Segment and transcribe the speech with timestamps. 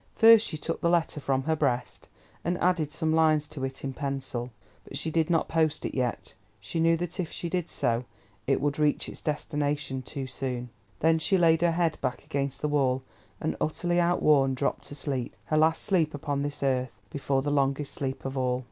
[0.15, 2.07] First she took the letter from her breast,
[2.43, 4.49] and added some lines to it in pencil,
[4.83, 8.05] but she did not post it yet; she knew that if she did so
[8.47, 10.69] it would reach its destination too soon.
[11.01, 13.03] Then she laid her head back against the wall,
[13.39, 18.25] and utterly outworn, dropped to sleep—her last sleep upon this earth, before the longest sleep
[18.25, 18.59] of all.